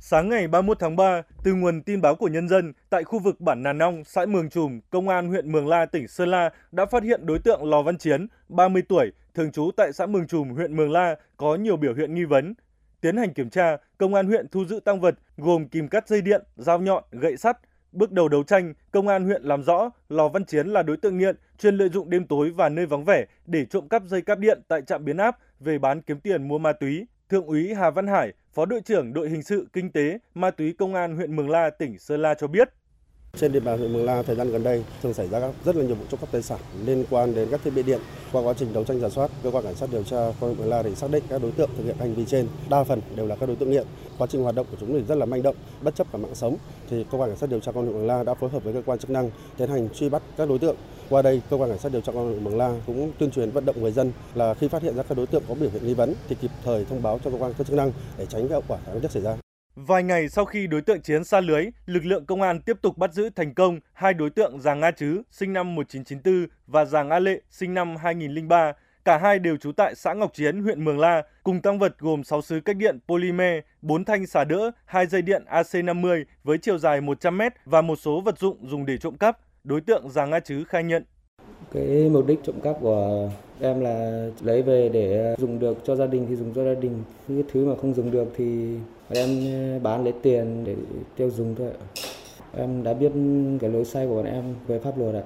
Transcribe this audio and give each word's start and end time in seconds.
Sáng 0.00 0.28
ngày 0.28 0.48
31 0.48 0.78
tháng 0.80 0.96
3, 0.96 1.22
từ 1.44 1.54
nguồn 1.54 1.82
tin 1.82 2.00
báo 2.00 2.14
của 2.14 2.28
nhân 2.28 2.48
dân, 2.48 2.72
tại 2.90 3.04
khu 3.04 3.18
vực 3.18 3.40
bản 3.40 3.62
Nà 3.62 3.72
Nong, 3.72 4.04
xã 4.04 4.26
Mường 4.26 4.50
Trùm, 4.50 4.80
Công 4.90 5.08
an 5.08 5.28
huyện 5.28 5.52
Mường 5.52 5.68
La, 5.68 5.86
tỉnh 5.86 6.08
Sơn 6.08 6.28
La 6.28 6.50
đã 6.72 6.86
phát 6.86 7.02
hiện 7.02 7.26
đối 7.26 7.38
tượng 7.38 7.64
Lò 7.64 7.82
Văn 7.82 7.98
Chiến, 7.98 8.26
30 8.48 8.82
tuổi, 8.88 9.12
thường 9.34 9.52
trú 9.52 9.70
tại 9.76 9.92
xã 9.92 10.06
Mường 10.06 10.26
Trùm, 10.26 10.50
huyện 10.50 10.76
Mường 10.76 10.90
La, 10.90 11.16
có 11.36 11.54
nhiều 11.54 11.76
biểu 11.76 11.94
hiện 11.94 12.14
nghi 12.14 12.24
vấn. 12.24 12.54
Tiến 13.00 13.16
hành 13.16 13.34
kiểm 13.34 13.50
tra, 13.50 13.76
Công 13.98 14.14
an 14.14 14.26
huyện 14.26 14.48
thu 14.48 14.64
giữ 14.64 14.80
tăng 14.84 15.00
vật 15.00 15.14
gồm 15.36 15.68
kìm 15.68 15.88
cắt 15.88 16.08
dây 16.08 16.22
điện, 16.22 16.42
dao 16.56 16.78
nhọn, 16.78 17.04
gậy 17.10 17.36
sắt. 17.36 17.58
Bước 17.92 18.12
đầu 18.12 18.28
đấu 18.28 18.42
tranh, 18.42 18.74
Công 18.90 19.08
an 19.08 19.24
huyện 19.24 19.42
làm 19.42 19.62
rõ 19.62 19.90
Lò 20.08 20.28
Văn 20.28 20.44
Chiến 20.44 20.66
là 20.66 20.82
đối 20.82 20.96
tượng 20.96 21.18
nghiện, 21.18 21.36
chuyên 21.58 21.76
lợi 21.76 21.88
dụng 21.88 22.10
đêm 22.10 22.26
tối 22.26 22.50
và 22.50 22.68
nơi 22.68 22.86
vắng 22.86 23.04
vẻ 23.04 23.24
để 23.46 23.64
trộm 23.64 23.88
cắp 23.88 24.02
dây 24.04 24.22
cáp 24.22 24.38
điện 24.38 24.60
tại 24.68 24.82
trạm 24.82 25.04
biến 25.04 25.16
áp 25.16 25.38
về 25.60 25.78
bán 25.78 26.02
kiếm 26.02 26.20
tiền 26.20 26.48
mua 26.48 26.58
ma 26.58 26.72
túy. 26.72 27.06
Thượng 27.28 27.46
úy 27.46 27.74
Hà 27.74 27.90
Văn 27.90 28.06
Hải, 28.06 28.32
Phó 28.54 28.66
đội 28.66 28.80
trưởng 28.80 29.12
đội 29.12 29.28
hình 29.28 29.42
sự 29.42 29.68
kinh 29.72 29.92
tế 29.92 30.18
ma 30.34 30.50
túy 30.50 30.74
công 30.78 30.94
an 30.94 31.16
huyện 31.16 31.36
Mường 31.36 31.50
La, 31.50 31.70
tỉnh 31.70 31.98
Sơn 31.98 32.22
La 32.22 32.34
cho 32.34 32.46
biết. 32.46 32.68
Trên 33.40 33.52
địa 33.52 33.60
bàn 33.60 33.78
huyện 33.78 33.92
Mường 33.92 34.04
La 34.04 34.22
thời 34.22 34.36
gian 34.36 34.50
gần 34.50 34.62
đây 34.62 34.84
thường 35.02 35.14
xảy 35.14 35.28
ra 35.28 35.40
rất 35.64 35.76
là 35.76 35.84
nhiều 35.84 35.94
vụ 35.94 36.04
trộm 36.10 36.20
cắp 36.20 36.32
tài 36.32 36.42
sản 36.42 36.58
liên 36.84 37.04
quan 37.10 37.34
đến 37.34 37.48
các 37.50 37.60
thiết 37.64 37.70
bị 37.70 37.82
điện. 37.82 38.00
Qua 38.32 38.42
quá 38.42 38.54
trình 38.58 38.72
đấu 38.72 38.84
tranh 38.84 39.00
giả 39.00 39.08
soát, 39.08 39.30
cơ 39.42 39.50
quan 39.50 39.64
cảnh 39.64 39.74
sát 39.74 39.88
điều 39.92 40.02
tra 40.02 40.16
công 40.40 40.50
an 40.50 40.56
Mường 40.58 40.68
La 40.68 40.82
thì 40.82 40.94
xác 40.94 41.10
định 41.10 41.24
các 41.28 41.42
đối 41.42 41.50
tượng 41.50 41.70
thực 41.76 41.84
hiện 41.84 41.96
hành 41.98 42.14
vi 42.14 42.24
trên 42.24 42.46
đa 42.70 42.84
phần 42.84 43.00
đều 43.16 43.26
là 43.26 43.36
các 43.36 43.46
đối 43.46 43.56
tượng 43.56 43.70
nghiện. 43.70 43.86
Quá 44.18 44.26
trình 44.30 44.42
hoạt 44.42 44.54
động 44.54 44.66
của 44.70 44.76
chúng 44.80 44.92
thì 44.92 45.04
rất 45.08 45.14
là 45.14 45.26
manh 45.26 45.42
động, 45.42 45.54
bất 45.82 45.94
chấp 45.94 46.12
cả 46.12 46.18
mạng 46.18 46.34
sống. 46.34 46.56
Thì 46.90 47.04
cơ 47.10 47.18
quan 47.18 47.30
cảnh 47.30 47.38
sát 47.38 47.50
điều 47.50 47.60
tra 47.60 47.72
công 47.72 47.84
an 47.84 47.86
huyện 47.86 47.98
Mường 47.98 48.06
La 48.06 48.22
đã 48.22 48.34
phối 48.34 48.50
hợp 48.50 48.64
với 48.64 48.72
cơ 48.72 48.82
quan 48.86 48.98
chức 48.98 49.10
năng 49.10 49.30
tiến 49.56 49.70
hành 49.70 49.88
truy 49.94 50.08
bắt 50.08 50.22
các 50.36 50.48
đối 50.48 50.58
tượng. 50.58 50.76
Qua 51.10 51.22
đây, 51.22 51.42
cơ 51.50 51.56
quan 51.56 51.70
cảnh 51.70 51.78
sát 51.78 51.92
điều 51.92 52.00
tra 52.00 52.12
công 52.12 52.22
an 52.22 52.28
huyện 52.28 52.44
Mường 52.44 52.58
La 52.58 52.74
cũng 52.86 53.12
tuyên 53.18 53.30
truyền 53.30 53.50
vận 53.50 53.64
động 53.64 53.82
người 53.82 53.92
dân 53.92 54.12
là 54.34 54.54
khi 54.54 54.68
phát 54.68 54.82
hiện 54.82 54.96
ra 54.96 55.02
các 55.02 55.16
đối 55.16 55.26
tượng 55.26 55.42
có 55.48 55.54
biểu 55.54 55.70
hiện 55.70 55.86
nghi 55.86 55.94
vấn 55.94 56.14
thì 56.28 56.36
kịp 56.40 56.50
thời 56.64 56.84
thông 56.84 57.02
báo 57.02 57.20
cho 57.24 57.30
cơ 57.30 57.36
quan 57.38 57.54
chức 57.54 57.72
năng 57.72 57.92
để 58.18 58.26
tránh 58.26 58.48
hậu 58.48 58.62
quả 58.68 58.78
đáng 58.86 59.00
tiếc 59.00 59.10
xảy 59.10 59.22
ra. 59.22 59.47
Vài 59.86 60.02
ngày 60.02 60.28
sau 60.28 60.44
khi 60.44 60.66
đối 60.66 60.82
tượng 60.82 61.00
Chiến 61.00 61.24
xa 61.24 61.40
lưới, 61.40 61.66
lực 61.86 62.04
lượng 62.04 62.26
công 62.26 62.42
an 62.42 62.60
tiếp 62.60 62.76
tục 62.82 62.98
bắt 62.98 63.12
giữ 63.12 63.30
thành 63.36 63.54
công 63.54 63.80
hai 63.92 64.14
đối 64.14 64.30
tượng 64.30 64.60
Giàng 64.60 64.82
A 64.82 64.90
Chứ, 64.90 65.22
sinh 65.30 65.52
năm 65.52 65.74
1994 65.74 66.46
và 66.66 66.84
Giàng 66.84 67.10
A 67.10 67.18
Lệ, 67.18 67.40
sinh 67.50 67.74
năm 67.74 67.96
2003. 67.96 68.72
Cả 69.04 69.18
hai 69.18 69.38
đều 69.38 69.56
trú 69.56 69.72
tại 69.72 69.94
xã 69.94 70.12
Ngọc 70.12 70.34
Chiến, 70.34 70.62
huyện 70.62 70.84
Mường 70.84 70.98
La, 70.98 71.22
cùng 71.42 71.60
tăng 71.60 71.78
vật 71.78 71.98
gồm 71.98 72.24
6 72.24 72.42
sứ 72.42 72.60
cách 72.60 72.76
điện 72.76 72.98
polymer, 73.08 73.64
4 73.82 74.04
thanh 74.04 74.26
xả 74.26 74.44
đỡ, 74.44 74.70
2 74.84 75.06
dây 75.06 75.22
điện 75.22 75.44
AC50 75.50 76.24
với 76.44 76.58
chiều 76.58 76.78
dài 76.78 77.00
100m 77.00 77.50
và 77.64 77.82
một 77.82 77.96
số 77.96 78.20
vật 78.20 78.38
dụng 78.38 78.68
dùng 78.68 78.86
để 78.86 78.98
trộm 78.98 79.16
cắp. 79.16 79.38
Đối 79.64 79.80
tượng 79.80 80.10
Giàng 80.10 80.32
A 80.32 80.40
Chứ 80.40 80.64
khai 80.64 80.84
nhận. 80.84 81.04
Cái 81.72 82.10
mục 82.12 82.26
đích 82.26 82.38
trộm 82.44 82.60
cắp 82.62 82.76
của 82.80 83.30
em 83.60 83.80
là 83.80 84.26
lấy 84.40 84.62
về 84.62 84.90
để 84.92 85.34
dùng 85.38 85.58
được 85.58 85.78
cho 85.84 85.96
gia 85.96 86.06
đình 86.06 86.26
thì 86.28 86.36
dùng 86.36 86.54
cho 86.54 86.64
gia 86.64 86.80
đình, 86.80 87.02
những 87.28 87.42
thứ 87.52 87.66
mà 87.66 87.74
không 87.80 87.94
dùng 87.94 88.10
được 88.10 88.28
thì 88.36 88.76
em 89.08 89.28
ờ, 89.52 89.78
bán 89.78 90.04
lấy 90.04 90.12
tiền 90.22 90.64
để 90.64 90.76
tiêu 91.16 91.30
dùng 91.30 91.54
thôi 91.58 91.70
Em 92.56 92.82
đã 92.82 92.94
biết 92.94 93.12
cái 93.60 93.70
lối 93.70 93.84
sai 93.84 94.06
của 94.06 94.14
bọn 94.14 94.24
em 94.24 94.54
về 94.66 94.78
pháp 94.78 94.98
luật 94.98 95.14
ạ. 95.14 95.24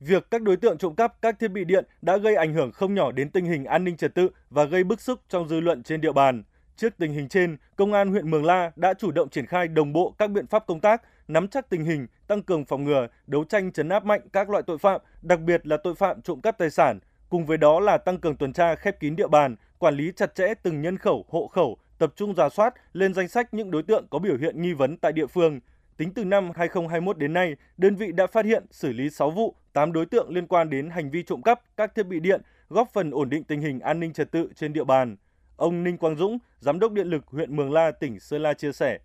Việc 0.00 0.30
các 0.30 0.42
đối 0.42 0.56
tượng 0.56 0.78
trộm 0.78 0.94
cắp 0.94 1.22
các 1.22 1.38
thiết 1.38 1.48
bị 1.48 1.64
điện 1.64 1.84
đã 2.02 2.16
gây 2.16 2.34
ảnh 2.34 2.54
hưởng 2.54 2.72
không 2.72 2.94
nhỏ 2.94 3.12
đến 3.12 3.30
tình 3.30 3.46
hình 3.46 3.64
an 3.64 3.84
ninh 3.84 3.96
trật 3.96 4.14
tự 4.14 4.28
và 4.50 4.64
gây 4.64 4.84
bức 4.84 5.00
xúc 5.00 5.20
trong 5.28 5.48
dư 5.48 5.60
luận 5.60 5.82
trên 5.82 6.00
địa 6.00 6.12
bàn. 6.12 6.42
Trước 6.76 6.94
tình 6.98 7.12
hình 7.12 7.28
trên, 7.28 7.56
Công 7.76 7.92
an 7.92 8.10
huyện 8.10 8.30
Mường 8.30 8.44
La 8.44 8.70
đã 8.76 8.94
chủ 8.94 9.10
động 9.10 9.28
triển 9.28 9.46
khai 9.46 9.68
đồng 9.68 9.92
bộ 9.92 10.14
các 10.18 10.30
biện 10.30 10.46
pháp 10.46 10.66
công 10.66 10.80
tác, 10.80 11.02
nắm 11.28 11.48
chắc 11.48 11.68
tình 11.68 11.84
hình, 11.84 12.06
tăng 12.26 12.42
cường 12.42 12.64
phòng 12.64 12.84
ngừa, 12.84 13.06
đấu 13.26 13.44
tranh 13.44 13.72
chấn 13.72 13.88
áp 13.88 14.04
mạnh 14.04 14.20
các 14.32 14.50
loại 14.50 14.62
tội 14.66 14.78
phạm, 14.78 15.00
đặc 15.22 15.40
biệt 15.40 15.66
là 15.66 15.76
tội 15.76 15.94
phạm 15.94 16.22
trộm 16.22 16.40
cắp 16.40 16.58
tài 16.58 16.70
sản. 16.70 16.98
Cùng 17.28 17.46
với 17.46 17.56
đó 17.56 17.80
là 17.80 17.98
tăng 17.98 18.18
cường 18.18 18.36
tuần 18.36 18.52
tra 18.52 18.74
khép 18.74 19.00
kín 19.00 19.16
địa 19.16 19.28
bàn, 19.28 19.56
quản 19.78 19.96
lý 19.96 20.12
chặt 20.16 20.34
chẽ 20.34 20.54
từng 20.62 20.82
nhân 20.82 20.98
khẩu, 20.98 21.24
hộ 21.28 21.46
khẩu, 21.46 21.78
tập 22.02 22.12
trung 22.16 22.34
giả 22.34 22.48
soát 22.48 22.74
lên 22.92 23.14
danh 23.14 23.28
sách 23.28 23.54
những 23.54 23.70
đối 23.70 23.82
tượng 23.82 24.06
có 24.10 24.18
biểu 24.18 24.36
hiện 24.36 24.62
nghi 24.62 24.72
vấn 24.72 24.96
tại 24.96 25.12
địa 25.12 25.26
phương. 25.26 25.60
Tính 25.96 26.14
từ 26.14 26.24
năm 26.24 26.50
2021 26.54 27.18
đến 27.18 27.32
nay, 27.32 27.56
đơn 27.76 27.96
vị 27.96 28.12
đã 28.12 28.26
phát 28.26 28.44
hiện 28.44 28.64
xử 28.70 28.92
lý 28.92 29.10
6 29.10 29.30
vụ, 29.30 29.54
8 29.72 29.92
đối 29.92 30.06
tượng 30.06 30.30
liên 30.30 30.46
quan 30.46 30.70
đến 30.70 30.90
hành 30.90 31.10
vi 31.10 31.22
trộm 31.22 31.42
cắp 31.42 31.60
các 31.76 31.94
thiết 31.94 32.02
bị 32.02 32.20
điện, 32.20 32.40
góp 32.68 32.88
phần 32.92 33.10
ổn 33.10 33.30
định 33.30 33.44
tình 33.44 33.60
hình 33.60 33.80
an 33.80 34.00
ninh 34.00 34.12
trật 34.12 34.30
tự 34.30 34.48
trên 34.56 34.72
địa 34.72 34.84
bàn. 34.84 35.16
Ông 35.56 35.84
Ninh 35.84 35.96
Quang 35.96 36.16
Dũng, 36.16 36.38
Giám 36.60 36.78
đốc 36.78 36.92
Điện 36.92 37.06
lực 37.06 37.26
huyện 37.26 37.56
Mường 37.56 37.72
La, 37.72 37.90
tỉnh 37.90 38.20
Sơn 38.20 38.42
La 38.42 38.54
chia 38.54 38.72
sẻ. 38.72 38.98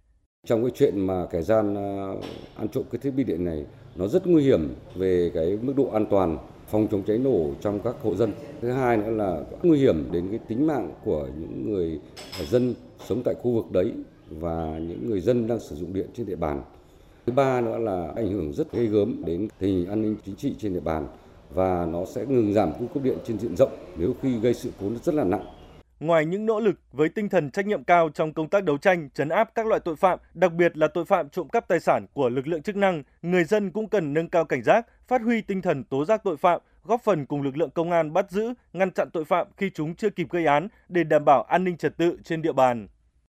Trong 0.45 0.63
cái 0.63 0.71
chuyện 0.75 1.07
mà 1.07 1.25
kẻ 1.31 1.41
gian 1.41 1.75
ờ, 1.75 2.15
ăn 2.55 2.67
trộm 2.69 2.83
cái 2.91 2.99
thiết 2.99 3.11
bị 3.11 3.23
điện 3.23 3.45
này, 3.45 3.65
nó 3.95 4.07
rất 4.07 4.27
nguy 4.27 4.43
hiểm 4.43 4.75
về 4.95 5.31
cái 5.33 5.57
mức 5.61 5.73
độ 5.77 5.89
an 5.93 6.05
toàn 6.09 6.37
phòng 6.67 6.87
chống 6.91 7.03
cháy 7.07 7.17
nổ 7.17 7.49
trong 7.61 7.79
các 7.79 7.95
hộ 8.01 8.15
dân. 8.15 8.31
Thứ 8.61 8.71
hai 8.71 8.97
nữa 8.97 9.09
là 9.09 9.43
nguy 9.63 9.79
hiểm 9.79 10.11
đến 10.11 10.27
cái 10.29 10.39
tính 10.47 10.67
mạng 10.67 10.91
của 11.03 11.27
những 11.39 11.71
người 11.71 11.99
dân 12.49 12.73
sống 13.07 13.21
tại 13.25 13.35
khu 13.41 13.51
vực 13.51 13.71
đấy 13.71 13.91
và 14.29 14.79
những 14.87 15.09
người 15.09 15.21
dân 15.21 15.47
đang 15.47 15.59
sử 15.59 15.75
dụng 15.75 15.93
điện 15.93 16.07
trên 16.17 16.25
địa 16.25 16.35
bàn. 16.35 16.61
Thứ 17.25 17.33
ba 17.33 17.61
nữa 17.61 17.77
là 17.77 18.11
ảnh 18.15 18.31
hưởng 18.31 18.53
rất 18.53 18.71
gây 18.71 18.85
gớm 18.87 19.25
đến 19.25 19.47
tình 19.59 19.77
hình 19.77 19.89
an 19.89 20.01
ninh 20.01 20.15
chính 20.25 20.35
trị 20.35 20.55
trên 20.59 20.73
địa 20.73 20.79
bàn 20.79 21.07
và 21.53 21.85
nó 21.85 22.05
sẽ 22.05 22.25
ngừng 22.25 22.53
giảm 22.53 22.71
cung 22.79 22.87
cấp 22.87 23.03
điện 23.03 23.17
trên 23.27 23.39
diện 23.39 23.55
rộng 23.57 23.71
nếu 23.97 24.13
khi 24.21 24.39
gây 24.39 24.53
sự 24.53 24.69
cố 24.81 24.89
rất 25.03 25.15
là 25.15 25.23
nặng. 25.23 25.45
Ngoài 25.99 26.25
những 26.25 26.45
nỗ 26.45 26.59
lực 26.59 26.79
với 26.91 27.09
tinh 27.09 27.29
thần 27.29 27.51
trách 27.51 27.65
nhiệm 27.65 27.83
cao 27.83 28.09
trong 28.13 28.33
công 28.33 28.49
tác 28.49 28.63
đấu 28.63 28.77
tranh, 28.77 29.09
chấn 29.09 29.29
áp 29.29 29.51
các 29.55 29.67
loại 29.67 29.79
tội 29.79 29.95
phạm, 29.95 30.19
đặc 30.33 30.53
biệt 30.53 30.77
là 30.77 30.87
tội 30.87 31.05
phạm 31.05 31.29
trộm 31.29 31.49
cắp 31.49 31.67
tài 31.67 31.79
sản 31.79 32.05
của 32.13 32.29
lực 32.29 32.47
lượng 32.47 32.61
chức 32.61 32.75
năng, 32.75 33.03
người 33.21 33.43
dân 33.43 33.71
cũng 33.71 33.89
cần 33.89 34.13
nâng 34.13 34.29
cao 34.29 34.45
cảnh 34.45 34.63
giác, 34.63 34.87
phát 35.07 35.21
huy 35.21 35.41
tinh 35.41 35.61
thần 35.61 35.83
tố 35.83 36.05
giác 36.05 36.21
tội 36.23 36.37
phạm, 36.37 36.61
góp 36.83 37.01
phần 37.03 37.25
cùng 37.25 37.41
lực 37.41 37.57
lượng 37.57 37.69
công 37.69 37.91
an 37.91 38.13
bắt 38.13 38.31
giữ, 38.31 38.53
ngăn 38.73 38.91
chặn 38.91 39.09
tội 39.13 39.25
phạm 39.25 39.47
khi 39.57 39.71
chúng 39.73 39.95
chưa 39.95 40.09
kịp 40.09 40.27
gây 40.29 40.45
án 40.45 40.67
để 40.89 41.03
đảm 41.03 41.25
bảo 41.25 41.43
an 41.43 41.63
ninh 41.63 41.77
trật 41.77 41.97
tự 41.97 42.17
trên 42.23 42.41
địa 42.41 42.53
bàn. 42.53 42.87